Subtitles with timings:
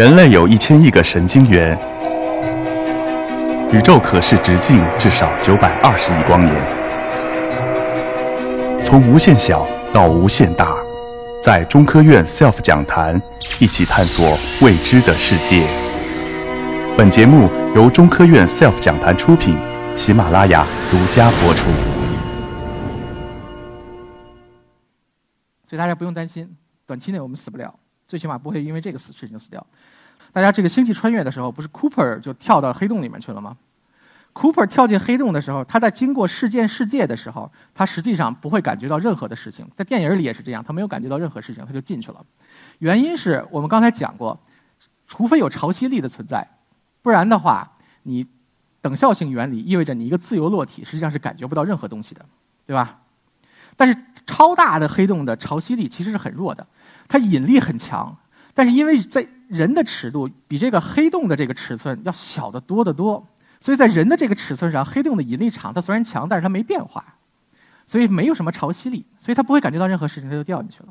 [0.00, 1.78] 人类有一千亿个神经元，
[3.70, 6.54] 宇宙可视直径至少九百二十亿光年。
[8.82, 10.74] 从无限小到无限大，
[11.42, 13.20] 在中科院 SELF 讲坛
[13.60, 15.66] 一起探索未知的世界。
[16.96, 19.58] 本节目由中科院 SELF 讲坛出品，
[19.96, 21.68] 喜马拉雅独家播出。
[25.68, 27.74] 所以大家不用担心，短期内我们死不了，
[28.10, 29.64] 最起码不会因为这个死事情死掉。
[30.32, 33.56] 大家这个星际穿越的时候，不是 Cooper 就跳到黑洞里面去了吗
[34.34, 39.64] ？Cooper 跳进黑洞的时候，他在经过事件世界的时候，他实际上不会感觉到任何的事情。
[39.76, 42.26] 在电影里也是这样，他没有感觉到任何事情，他就进去了。
[42.80, 44.40] 原因是我们刚才讲过，
[45.06, 46.44] 除非有潮汐力的存在，
[47.02, 48.26] 不然的话，你
[48.80, 52.26] 等效性原理意味着你一个自由落体实际上是感觉不到任何东西的，
[52.66, 53.00] 对吧？
[53.76, 53.96] 但是
[54.26, 56.66] 超大的黑洞的潮汐力其实是很弱的，
[57.10, 58.16] 它引力很强，
[58.54, 63.26] 但是因为在人的尺度比这个黑洞的这个尺寸要小得多得多，
[63.60, 67.04] 所以在人的这个尺寸上，黑洞的引力场它虽然强，但是它没变化，
[67.84, 70.88] 所以没有什么潮汐力，所以它不会感觉到任何事情，它就掉进去了。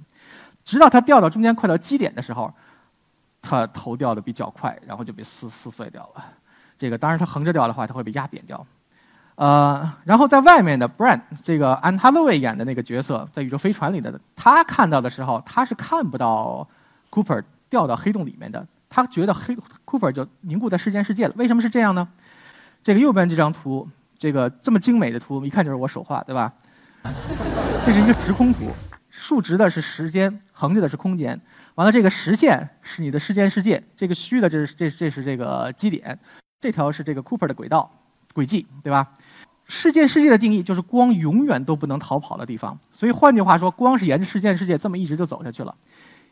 [0.65, 2.53] 直到它掉到中间快到基点的时候，
[3.41, 6.25] 它头掉的比较快，然后就被撕撕碎掉了。
[6.77, 8.67] 这个当然它横着掉的话，它会被压扁掉。
[9.39, 16.67] 呃，然后在外面的 Brand 这个 Anne Hathaway 演的那个角色，在宇宙飞船里的他看到的时候，他是看不到
[17.09, 17.43] Cooper。
[17.69, 21.33] 掉到黑洞里面的，他觉得黑 Cooper 就凝固在事件世界了。
[21.37, 22.07] 为什么是这样呢？
[22.83, 23.87] 这个右边这张图，
[24.17, 26.51] 这个这么精美的图，一看就是我手画，对吧？
[27.85, 28.71] 这是一个直空图，
[29.11, 31.39] 竖直的是时间，横着的是空间。
[31.75, 36.17] 完了，这个实线是你的事件世界，这个虚的这是这这是这个基点，
[36.59, 37.91] 这条是这个 Cooper 的轨道
[38.33, 39.07] 轨迹，对吧？
[39.69, 42.77] 事件世界的定义就是光永远都不能逃跑的地方。
[42.91, 45.73] 所以换句话说，光是沿着事件世界这么一直就走下去了。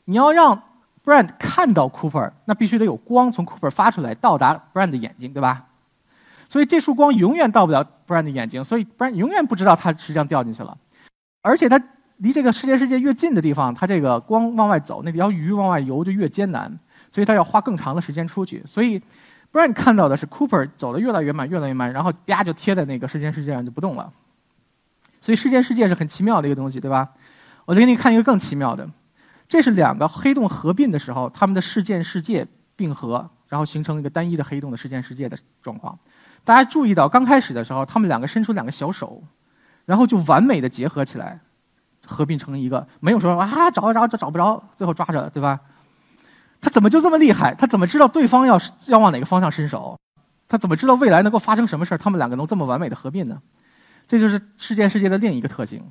[0.05, 0.61] 你要让
[1.05, 5.65] Brand 看到 Cooper，那必须得有光从 Cooper 发出来，到达 Brand 的眼睛，对吧？
[6.49, 10.75] 所以这束光永远到不了 Brand 的眼睛，所以 Brand 永远不知道他实际上掉进去了。
[11.43, 11.81] 而且他
[12.17, 16.75] 离这个世界世界越近的地方，他这个光往外走，那条鱼往外游就越艰难，
[17.11, 18.63] 所以他要花更长的时间出去。
[18.65, 19.01] 所以
[19.57, 24.13] Brand 看到的是 Cooper 走得越来越慢，越来越慢，然后啪就贴在那个事件世界上就不动了。
[25.19, 27.09] 所以事件世界是很奇妙的一个东西，对吧？
[27.65, 28.87] 我再给你看一个更奇妙的。
[29.49, 32.45] 这是两个黑洞合并的时候，它们的事件世界
[32.75, 35.97] 并合，然后形成一个单一的黑洞的事件世界的状况。
[36.43, 39.23] 大家注意到，刚开始的时候，它们两个伸出两个小手，
[39.85, 41.39] 然后就完美的结合起来，
[42.05, 45.59] 合并成一个，没有说啊找找找找不着，最后抓着，对吧？
[46.59, 47.53] 他怎么就这么厉害？
[47.53, 49.97] 他怎么知道对方要要往哪个方向伸手？
[50.49, 51.97] 他怎么知道未来能够发生什么事儿？
[51.97, 53.41] 他们两个能这么完美的合并呢？
[54.07, 55.83] 这就是事件世界的另一个特性。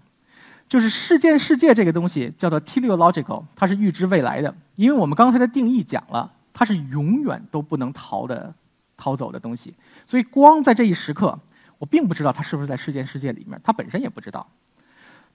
[0.68, 4.52] 就是事件世界这个东西叫做 teleological，它是预知未来的。
[4.74, 8.52] 因为我们刚才的定义讲了，它是永远都不能逃的、
[8.96, 9.74] 逃走的东西。
[10.06, 11.38] 所以光在这一时刻，
[11.78, 14.48] 我并不知道它是不是在事件世界里面，它本身也不知道。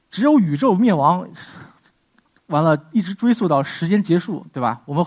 [0.09, 1.29] 只有宇宙灭亡，
[2.51, 4.81] 完了，一直追溯到时间结束，对吧？
[4.85, 5.03] 我们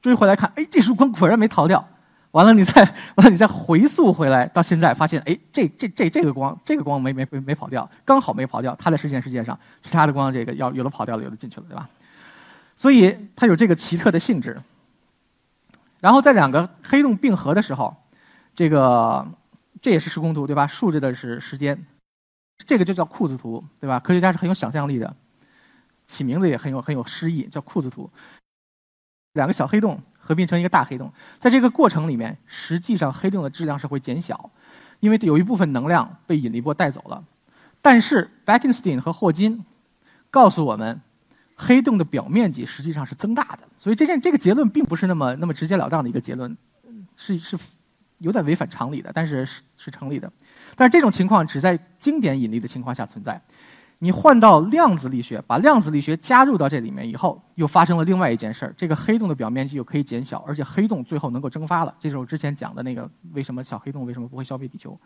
[0.00, 1.84] 追回来看，哎，这束光果然没逃掉。
[2.30, 2.82] 完了，你再
[3.16, 11.88] 完了，你再回溯回来，到现在发现，哎，这这这这个光，这个光没没没没跑掉，刚好没跑掉，它在事件世界上，其他的光这个要有的跑掉了，有的进去了，对吧？
[12.76, 14.60] 所以它有这个奇特的性质。
[16.00, 17.96] 然后在两个黑洞并合的时候，
[18.54, 19.26] 这个
[19.80, 20.66] 这也是时空图，对吧？
[20.66, 21.86] 竖着的是时间，
[22.66, 24.00] 这个就叫裤子图，对吧？
[24.00, 25.16] 科学家是很有想象力的，
[26.06, 28.10] 起名字也很有很有诗意，叫裤子图。
[29.32, 30.00] 两个小黑洞。
[30.26, 34.48] 合并成一个大黑洞，在这个过程里面，实际上黑洞的质量是会减小，
[35.00, 37.22] 因为有一部分能量被引力波带走了。
[37.82, 39.62] 但是 Bekenstein 和霍金
[40.30, 40.98] 告诉我们，
[41.56, 43.68] 黑洞的表面积实际上是增大的。
[43.76, 46.56] 所以这件这个结论并不是那么那么直截了当的一个结论，
[47.14, 47.58] 是是
[48.16, 50.32] 有点违反常理的，但是是是成立的。
[50.74, 53.38] 但是这种情况只在经典引力的情况下存在。
[54.00, 58.74] 你换到量子力学，把量子力学加入到这里面以后，又发生了另外一件事儿。
[58.76, 61.94] 这个黑洞的表面积又可以减小，而且黑洞最后能够蒸发了。
[61.98, 64.98] 这是我之前讲的那个为什么小黑洞为什么不会消灭地球。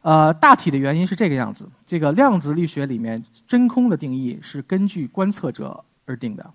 [0.00, 1.68] 呃，大体的原因是这个样子。
[1.86, 6.50] 这个量子力学里面真空的定义是根据观测者而定的。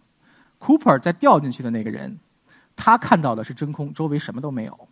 [0.60, 2.18] Cooper 在掉进去的那个人，
[2.76, 4.88] 他看到的是真空，周围什么都没有。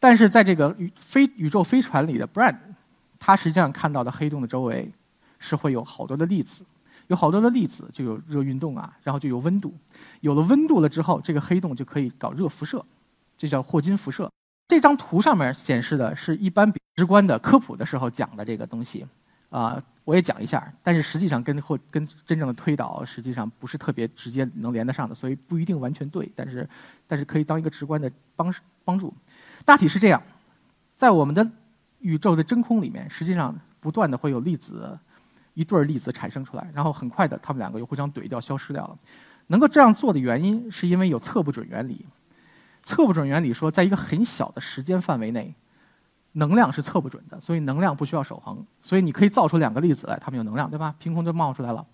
[0.00, 2.56] 但是在这个宇飞宇宙飞船里的 Brand，
[3.18, 4.90] 他实际上看到的黑洞的周围。
[5.40, 6.64] 是会有好多的粒子，
[7.08, 9.74] 有好多的粒子就有热运动啊，然后就有温度，
[10.20, 12.84] 有了温度了之后，这个黑洞就可以搞热辐射，
[13.36, 14.30] 这叫霍金辐射。
[14.68, 19.04] 这张图上面显示的是一般直观的科普的时候讲的这个东西，
[19.48, 26.68] 啊，我也讲一下，但是实际上跟或跟真正的推导实际上不是特别直接能连得上的，所以不一定完全对，但是
[27.08, 28.54] 但是可以当一个直观的帮
[28.84, 29.12] 帮助。
[29.64, 30.22] 大体是这样，
[30.96, 31.44] 在我们的
[31.98, 34.96] 宇宙的真空里面，实际上不断的会有粒子
[35.54, 38.96] 一对儿粒子产生出来，然后很快的它们两个又互相怼掉消失掉了。
[39.46, 42.06] 能够这样做的原因是因为有测不准原理。
[42.84, 45.54] 测不准原理说，在一个很小的时间范围内。
[46.32, 48.64] 能量是测不准的，所以能量不需要守恒。
[48.84, 50.94] 所以你可以造出两个粒子来，它们有能量，对吧？
[51.00, 51.84] 凭空就冒出来了。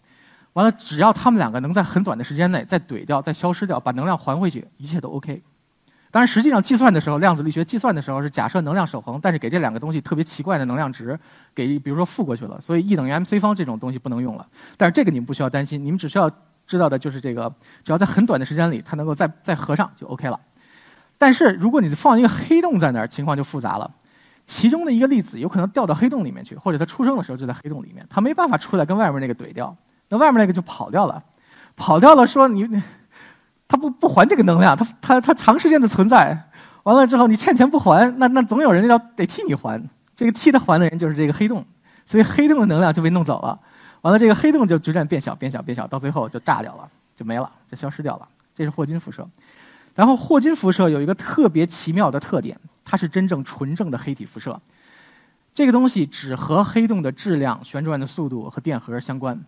[0.53, 5.43] 完了，只要它们两个能在很短的时间内再怼掉、再消失掉，把能量还回去，一切都 OK。
[6.17, 11.21] 当然，实际上计算的时候，量子力学计算的时候是假设能量守恒，但是给这两个东西特别奇怪的能量值，
[11.55, 14.47] 给比如说负过去了，所以 E 等于 mc 方这种东西不能用了。
[14.79, 16.31] 但是这个你们不需要担心，你们只需要
[16.67, 17.55] 知道的就是这个，
[17.85, 20.41] 只要在很短的时间里它能够再再合上就 OK 了。
[21.19, 23.91] 但是如果你放一个黑洞在那儿，情况就复杂了。
[24.47, 29.77] 其中的一个粒子有可能掉到黑洞里面去，或者它出生的时候就在黑洞里面，它没办法出来跟外面那个怼掉，
[30.09, 31.23] 那外面那个就跑掉了，
[31.77, 32.67] 跑掉了说你，
[33.69, 36.49] 他不不还这个能量，他他他长时间的存在，
[36.85, 39.83] 完了之后你欠钱不还，那那总有人要得替你还，
[40.15, 41.65] 这个替他还的人就是这个黑洞，
[42.07, 43.59] 所以黑洞的能量就被弄走了，
[44.03, 49.29] 完了这个黑洞就逐渐变小变小变小，到最后就炸掉了，就没了，就消失掉了，这是霍金辐射。
[49.95, 52.59] 然后霍金辐射有一个特别奇妙的特点。
[52.89, 54.61] 它是真正纯正的黑体辐射，
[55.53, 59.45] 这个东西只和黑洞的质量、旋转的速度和电荷相关，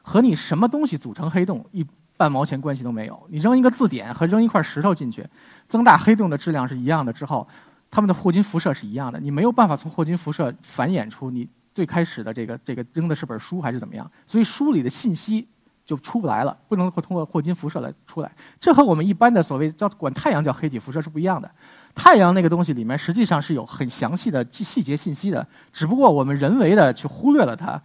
[0.00, 1.86] 和你什么东西组成黑洞一
[2.18, 3.18] 半毛钱关系都没有。
[3.30, 5.26] 你扔一个字典和扔一块石头进去，
[5.68, 7.48] 增大黑洞的质量是一样的之后，
[7.90, 9.18] 它们的霍金辐射是一样的。
[9.18, 15.46] 你没有办法从霍金辐射繁衍出你最开始的这个这个扔的是本书还是怎么样，所以书里的信息
[15.86, 18.30] 就出不来了，不能够通过霍金辐射来出来。
[18.60, 21.48] 这和我们一般的所谓叫管太阳叫黑体辐射是不一样的。
[21.94, 27.80] 太阳那个东西里面实际上是有很详细的细节信息的，只不过我们人为的去忽略了它。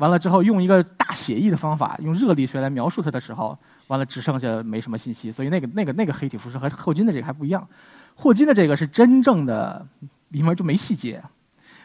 [0.00, 3.56] 完了之后，用一个大写意的方法，用热力学来描述它的时候，
[3.88, 5.30] 完了只剩下没什么信息。
[5.30, 7.64] 所以那个那个那个黑体辐射和霍金的这个还不一样。
[8.14, 9.86] 霍金的这个是真正的
[10.30, 11.22] 里面就没细节，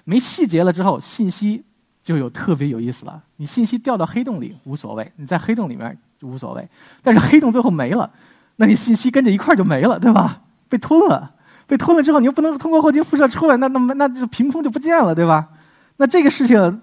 [0.06, 1.64] 没细节了之后，信息
[2.04, 3.22] 就有特别有意思了。
[3.36, 6.68] 你信息掉到黑洞里无所谓，你在黑洞里面无所谓。
[7.04, 8.10] 但是黑洞最后没了，
[8.56, 10.42] 那你信息跟着一块就没了， 对吧？
[10.70, 11.34] 被吞了。
[11.68, 15.50] 被吞了之后，你又不能通过霍金辐射出来，那那么那就凭空就不见了，对吧？
[15.98, 16.82] 那这个事情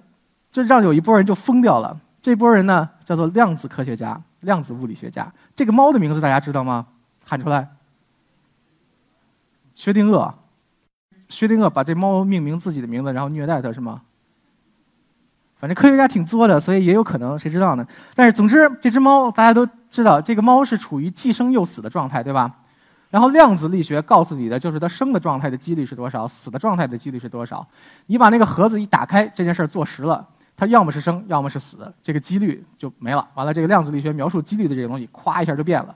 [0.52, 1.98] 就让有一波人就疯掉了。
[2.20, 5.32] 这波人呢，叫做量子科学家、量子物理学家。
[5.56, 6.86] 这个猫的名字大家知道吗？
[7.24, 7.68] 喊出来。
[9.74, 10.32] 薛定谔。
[11.28, 14.02] 薛定谔把这猫命名自己的名字，然后虐待它，是吗？
[15.58, 17.86] 反正科学家挺作的，所以也有可能，谁知道呢？
[18.14, 22.54] 但是总之，这只猫大家都知道，这个猫是处于既生又死的状态，对吧？
[23.08, 27.66] 然后量子力学告诉你的就是它生的状态的几率是多少，死的状态的几率是多少。
[28.06, 30.26] 你把那个盒子一打开，这件事儿做实了，
[30.62, 33.28] 它要么是生，要么是死，这个几率就没了。
[33.34, 35.92] 完了，这个量子力学描述几率的这个东西，咵一下就变了。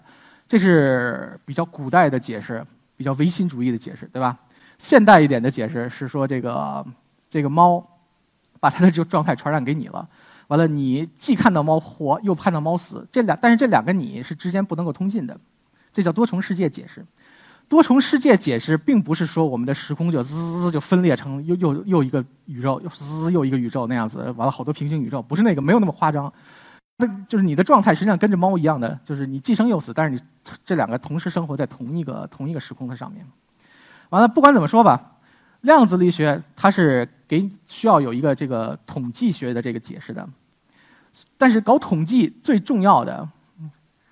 [0.48, 2.66] 这是比较古代的解释，
[2.96, 4.36] 比较唯心主义的解释，对吧？
[4.80, 6.84] 现代一点的解释是说，这个
[7.30, 7.80] 这个猫
[8.58, 10.08] 把它的这个状态传染给你了。
[10.48, 15.38] 完了，你既看到猫活，又看到猫死，这两但是这两个你是之间不能够通信的。
[15.92, 17.06] 这叫多重世界解释。
[17.68, 26.32] 多重世界解释并不是说我们的时空就滋就分裂成又又又一个宇宙，又滋又一个宇宙那样子，完了好多平行宇宙，不是那个，没有那么夸张。
[26.98, 30.20] 那就是你的状态实际上跟着猫一样的，就是你既生又死，但是你
[30.64, 33.26] 这两个同时生活在同一个同一个时空的上面。
[34.10, 35.16] 完了，不管怎么说吧，
[35.62, 40.26] 量子力学它是给需要有一个这个统计学的这个解释的，
[41.36, 43.28] 但是搞统计最重要的。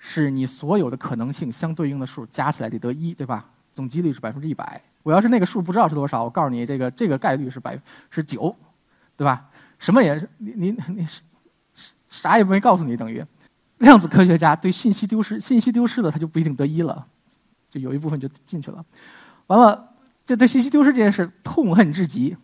[0.07, 3.47] 是你所有的可能性相对应的数加起来得得一，对吧？
[3.73, 4.79] 总几率是百分之一百。
[5.03, 7.81] 我要是那个数不知道是多少，我告诉你，这个这个概率是百
[8.11, 8.55] 是九，
[9.17, 9.49] 对吧？
[9.79, 11.23] 什么也是你你你是
[12.07, 13.25] 啥也没告诉你，等于
[13.79, 17.07] 量子科学家对信息丢失信息丢失了，他就不一定得一了，
[17.71, 18.85] 就有一部分就进去了。
[19.47, 19.89] 完了，
[20.27, 22.37] 这对信息丢失这件事痛恨至极。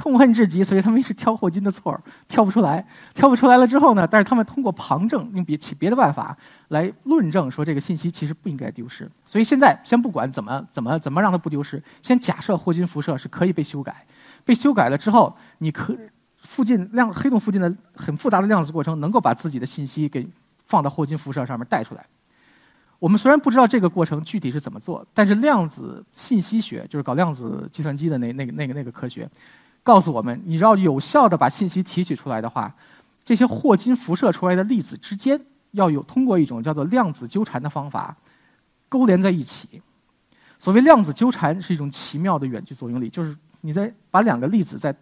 [0.00, 4.08] 痛恨至极，所以他们一直挑霍金的错，挑不出来，挑不出来了之后呢？
[4.10, 6.34] 但是他们通过旁证，用别其别的办法
[6.68, 9.06] 来论证，说这个信息其实不应该丢失。
[9.26, 14.06] 所以现在先不管怎么怎么怎么让它不丢失，先假设霍金辐射是可以被修改，
[14.42, 15.94] 被修改了之后，你可
[16.44, 20.26] 附近量黑洞附近的很复杂的量子过程能够把自己的信息给
[20.64, 22.06] 放到霍金辐射上面带出来。
[22.98, 29.28] 我们虽然不知道这个过程具体是怎么做，但是量子信息学就是搞量子计算机的那那个那个那个科学。
[29.82, 32.72] 告诉我们，你要有效的把信息提取出来的话，
[33.24, 35.40] 这些霍金辐射出来的粒子之间
[35.72, 38.16] 要有通过一种叫做量子纠缠的方法
[38.88, 39.80] 勾连在一起。
[40.58, 44.94] 所谓量子纠缠是一种奇妙的远距作用力，就是你在把两个粒子在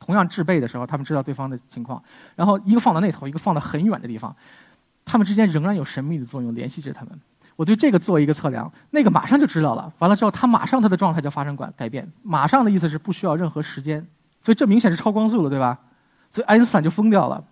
[0.00, 2.02] 同样制备的时候，他们知道对方的情况，
[2.34, 4.34] 然后一个放到那头，一个放到很远的地方，
[5.04, 7.20] 他们之间仍然有神秘的作用联系着他们。
[7.54, 9.92] 我对这个做一个测量，那个马上就知道了。
[9.98, 12.10] 完了之后，他马上他的状态就发生改改变。
[12.22, 14.04] 马上的意思是不需要任何时间，
[14.42, 15.78] 所以这明显是超光速了，对吧？
[16.30, 17.42] 所以爱因斯坦就疯掉了。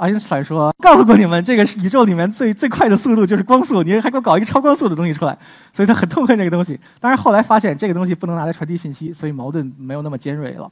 [0.00, 5.36] 爱因斯坦说：“告诉过你们，这个宇宙里面最最快的速度就是光速，你还给我搞一个超光速的东西出来。”
[5.74, 6.80] 所以他很痛恨这个东西。
[7.00, 10.70] 当然后来发现这个东西不能拿来传递信息，所以矛盾没有那么尖锐了。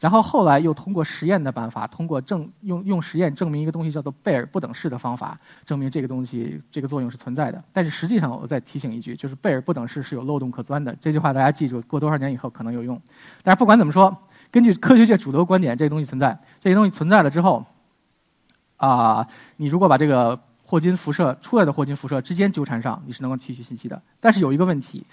[0.00, 7.62] 然后后来又通过实验的办法，通过证用用实验证明一个东西叫做贝尔不等式的方法，证明这个东西这个作用是存在的。
[7.70, 10.96] 但是实际上，我再提醒一句，就是贝尔不等式是有漏洞可钻的。
[10.98, 12.98] 这句话大家记住，过多少年以后可能有用。
[13.42, 14.16] 但是不管怎么说，
[14.54, 16.38] 根据科学界主流观点，这些东西存在。
[16.60, 17.66] 这些东西存在了之后，
[18.76, 24.00] 啊，你如果把这个霍金辐射出来的霍金辐射之间纠缠上，你是能够提取信息的。
[24.20, 25.04] 但是有一个问题。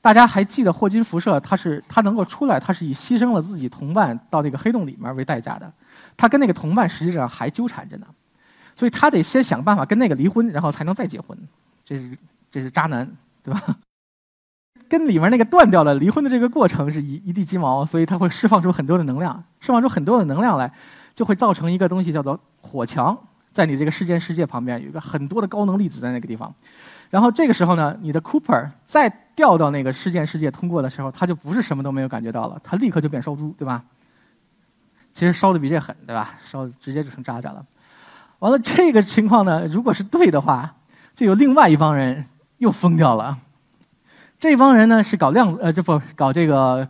[0.00, 1.40] 大家还记得霍金辐射？
[1.40, 5.72] 它是它能够出来，它是以牺牲了自己同伴到那个黑洞里面为代价的。
[6.14, 8.06] 他跟那个同伴实际上还纠缠着呢，
[8.76, 11.36] 所以他得先想办法跟那个离婚，然后才能再结婚。
[11.86, 12.18] 这是
[12.50, 13.10] 这是渣男，
[13.42, 13.76] 对吧？
[14.88, 20.72] 跟里面那个断掉了离婚的这个过程是一一地鸡毛，所以它会释放出很多的能量，释放出很多的能量来，
[21.14, 23.18] 就会造成一个东西叫做火墙，
[23.52, 26.52] 在你这个事件世界旁边有一个很多的高能粒子在那个地方。
[27.10, 33.82] 然后这个时候呢，你的 Cooper 再掉到那个事件世界通过的时候，它就不是什么都没有感觉到了，它立刻就变烧猪，对吧？
[35.12, 36.34] 其实烧的比这狠，对吧？
[36.44, 37.64] 烧直接就成渣渣了。
[38.40, 40.74] 完了，这个情况呢，如果是对的话，
[41.14, 42.26] 就有另外一帮人
[42.58, 43.38] 又疯掉了。
[44.38, 46.88] 这帮人呢是搞量子呃，这不搞这个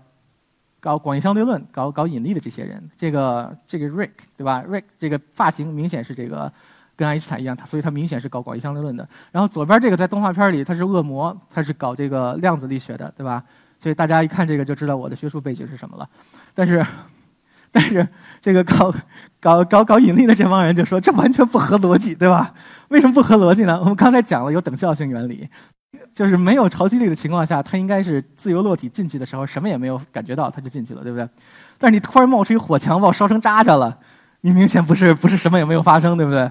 [0.81, 2.91] 搞广义相对论、搞搞引力的这些人。
[2.97, 6.53] 这个这个 Rick 对吧？Rick 这个发型明显是这个。
[6.97, 9.09] 跟爱因斯坦一样，他所以他明显是搞广义相对论的。
[9.33, 13.43] 然后左边这个在动画片里他是恶魔，他是搞这个量子力学的，对吧？
[13.81, 16.09] 所以大家一看这个就知道我的学术背景是什么了。
[16.55, 16.87] 但是，
[17.73, 18.07] 但是
[18.41, 18.95] 这个搞
[19.41, 22.55] 搞搞搞引力的这帮人就说这完全不合逻辑，对吧？
[22.91, 23.77] 为什么不合逻辑呢？
[23.81, 25.49] 我们刚才讲了有等效性原理，
[26.15, 31.29] 就是没有潮汐力的情况下，它应该是自由落体进去的时候什么也没有感觉到，它就进去了，对不对？
[31.79, 33.99] 但是你突然冒出一火墙把我烧成渣渣了，
[34.43, 36.51] 你明显不是不是什么也没有发生，对不对？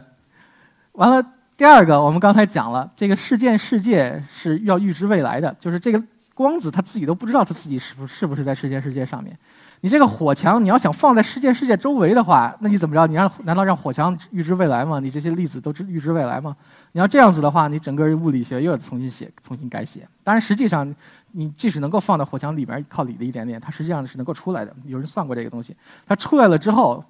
[0.93, 1.23] 完了，
[1.55, 6.01] 第二个，我们刚才讲了，这个事件世界是要预知未来的，就是这个
[6.33, 9.37] 光子他自己都不知道他自己是不是不是在事件世界上面。
[9.81, 13.05] 你这个火墙，你要想放在事件世界周围的话，那你怎么着？
[13.05, 14.99] 你让难道让火墙预知未来吗？
[15.01, 16.55] 你这些粒子都知预知未来吗？
[16.93, 20.07] 你要这样子的话，你整个物理学又要重新写、重新改写。
[20.23, 20.95] 当然，实际上
[21.31, 24.73] 你即使能够放到火墙里面靠里的一点点，它实际上是能够出来的。
[24.85, 27.03] 有人算过这个东西，它出来了之后，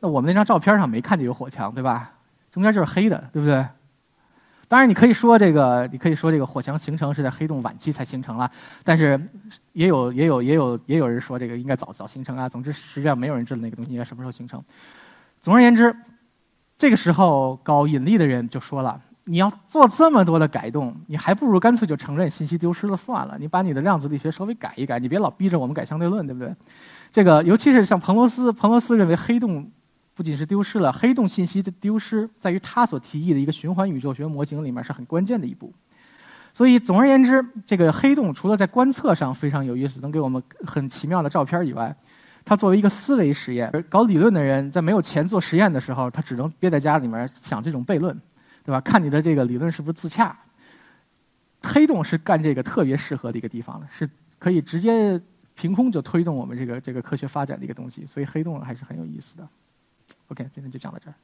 [0.00, 2.10] 那我们那张照片上没看见有火墙，对吧？
[2.50, 3.64] 中间就是黑的，对不对？
[4.66, 8.50] 当然，你可以说这个，你可以说这个火墙形成是在黑洞晚期才形成了，
[8.82, 9.20] 但是
[9.74, 12.48] 也有也有也有也有人说这个应该早早形成啊。
[12.48, 14.64] 总之，实际上没有人知道那个东西应该什么时候形成。
[15.42, 15.94] 总而言之，
[16.82, 23.36] 这个时候搞引力的人就说了：你要做这么多的改动，你还不如干脆就承认信息丢失了算了。
[23.38, 26.52] 你把你的量子力学稍微改一改，你别老逼着我们改相对论，对不对？
[27.12, 29.70] 这个尤其是像彭罗斯，彭罗斯认为黑洞。
[30.14, 35.72] 不仅是丢失了黑洞信息的丢失，在于他所提议的一个循环宇宙学模型里面是很关键的一步。
[36.52, 41.94] 所以，总而言之，这个黑洞除了在观测上非常有意思，能给我们很奇妙的照片以外，
[42.44, 48.20] 它作为一个思维实验，搞理论的人在没有钱做实验的时候，他只能憋在家里面想这种悖论，
[48.64, 48.80] 对吧？
[48.80, 50.36] 看你的这个理论是不是自洽。
[51.62, 54.08] 黑洞是干这个特别适合的一个地方，是
[54.38, 55.20] 可以直接
[55.54, 59.48] 凭空就推动我们这个这个科学发展的一个东西，所以黑洞还是很有意思的。
[60.26, 61.14] OK，今天就讲到这儿。